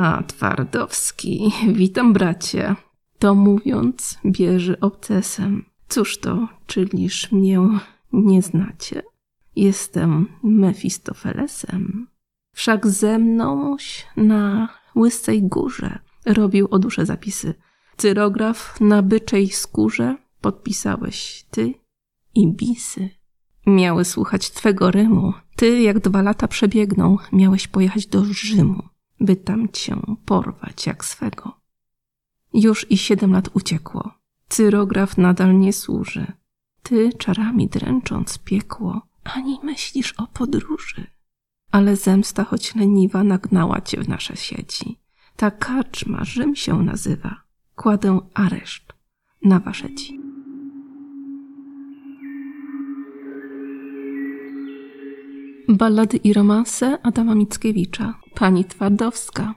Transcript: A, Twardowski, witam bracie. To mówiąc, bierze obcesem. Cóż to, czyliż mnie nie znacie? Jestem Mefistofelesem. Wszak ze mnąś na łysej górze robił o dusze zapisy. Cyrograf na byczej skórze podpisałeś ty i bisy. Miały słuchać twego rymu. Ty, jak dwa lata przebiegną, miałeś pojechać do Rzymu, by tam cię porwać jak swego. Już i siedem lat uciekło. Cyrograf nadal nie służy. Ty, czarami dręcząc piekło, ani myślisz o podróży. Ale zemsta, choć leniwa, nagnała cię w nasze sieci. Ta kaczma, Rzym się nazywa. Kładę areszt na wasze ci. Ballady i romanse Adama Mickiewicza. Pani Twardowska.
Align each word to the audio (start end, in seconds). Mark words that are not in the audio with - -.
A, 0.00 0.22
Twardowski, 0.22 1.52
witam 1.72 2.12
bracie. 2.12 2.76
To 3.18 3.34
mówiąc, 3.34 4.18
bierze 4.26 4.80
obcesem. 4.80 5.64
Cóż 5.88 6.18
to, 6.18 6.48
czyliż 6.66 7.32
mnie 7.32 7.58
nie 8.12 8.42
znacie? 8.42 9.02
Jestem 9.56 10.26
Mefistofelesem. 10.42 12.06
Wszak 12.54 12.86
ze 12.86 13.18
mnąś 13.18 14.06
na 14.16 14.68
łysej 14.96 15.42
górze 15.42 15.98
robił 16.26 16.68
o 16.70 16.78
dusze 16.78 17.06
zapisy. 17.06 17.54
Cyrograf 17.96 18.80
na 18.80 19.02
byczej 19.02 19.48
skórze 19.48 20.16
podpisałeś 20.40 21.44
ty 21.50 21.74
i 22.34 22.52
bisy. 22.52 23.08
Miały 23.66 24.04
słuchać 24.04 24.50
twego 24.50 24.90
rymu. 24.90 25.32
Ty, 25.56 25.80
jak 25.80 25.98
dwa 25.98 26.22
lata 26.22 26.48
przebiegną, 26.48 27.16
miałeś 27.32 27.68
pojechać 27.68 28.06
do 28.06 28.24
Rzymu, 28.24 28.89
by 29.20 29.36
tam 29.36 29.68
cię 29.68 29.96
porwać 30.24 30.86
jak 30.86 31.04
swego. 31.04 31.60
Już 32.54 32.90
i 32.90 32.98
siedem 32.98 33.32
lat 33.32 33.48
uciekło. 33.54 34.10
Cyrograf 34.48 35.18
nadal 35.18 35.58
nie 35.58 35.72
służy. 35.72 36.32
Ty, 36.82 37.12
czarami 37.12 37.68
dręcząc 37.68 38.38
piekło, 38.38 39.02
ani 39.24 39.58
myślisz 39.62 40.12
o 40.12 40.26
podróży. 40.26 41.06
Ale 41.72 41.96
zemsta, 41.96 42.44
choć 42.44 42.74
leniwa, 42.74 43.24
nagnała 43.24 43.80
cię 43.80 44.00
w 44.00 44.08
nasze 44.08 44.36
sieci. 44.36 44.98
Ta 45.36 45.50
kaczma, 45.50 46.24
Rzym 46.24 46.56
się 46.56 46.82
nazywa. 46.82 47.42
Kładę 47.76 48.20
areszt 48.34 48.92
na 49.42 49.60
wasze 49.60 49.94
ci. 49.94 50.20
Ballady 55.68 56.16
i 56.16 56.32
romanse 56.32 56.98
Adama 57.02 57.34
Mickiewicza. 57.34 58.19
Pani 58.34 58.64
Twardowska. 58.64 59.54